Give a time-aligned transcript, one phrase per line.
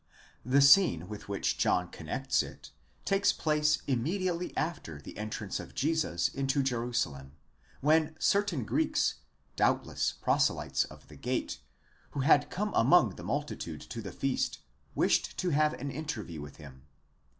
[0.41, 0.51] 27 ff.
[0.55, 2.71] The scene with which John connects it
[3.05, 7.33] takes place immediately after the entrance of Jesus into Jerusalem,
[7.81, 9.19] when certain Greeks,
[9.55, 11.59] doubtless proselytes of the gate,
[12.13, 14.57] who had come among the multitude to the feast,
[14.95, 16.81] wished to have an interview with him.